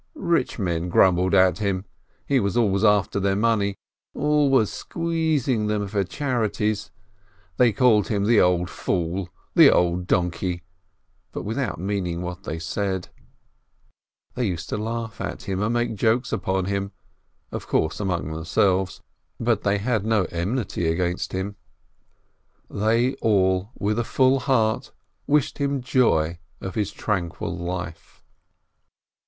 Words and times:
Rich 0.15 0.57
men 0.57 0.89
grumbled 0.89 1.35
at 1.35 1.59
him. 1.59 1.85
He 2.25 2.39
was 2.39 2.57
always 2.57 2.83
after 2.83 3.19
their 3.19 3.35
money— 3.35 3.75
always 4.15 4.71
squeezing 4.73 5.67
them 5.67 5.87
for 5.87 6.03
charities. 6.03 6.89
They 7.57 7.71
called 7.71 8.07
him 8.07 8.25
the 8.25 8.41
old 8.41 8.67
fool, 8.67 9.29
the 9.53 9.69
old 9.69 10.07
donkey, 10.07 10.63
but 11.31 11.43
without 11.43 11.79
meaning 11.79 12.23
what 12.23 12.45
they 12.45 12.57
said. 12.57 13.09
They 14.33 14.47
used 14.47 14.69
to 14.69 14.77
laugh 14.77 15.21
at 15.21 15.43
him, 15.43 15.59
to 15.59 15.69
make 15.69 15.93
jokes 15.93 16.33
upon 16.33 16.65
him, 16.65 16.93
of 17.51 17.67
course 17.67 17.99
among 17.99 18.31
themselves; 18.31 19.03
but 19.39 19.61
they 19.61 19.77
had 19.77 20.03
no 20.03 20.23
enmity 20.31 20.87
against 20.87 21.31
him. 21.31 21.57
They 22.71 23.13
all, 23.21 23.69
with 23.77 23.99
a 23.99 24.03
full 24.03 24.39
heart, 24.39 24.91
wished 25.27 25.59
him 25.59 25.79
joy 25.79 26.39
of 26.59 26.73
his 26.73 26.91
tranquil 26.91 27.55
life. 27.55 28.23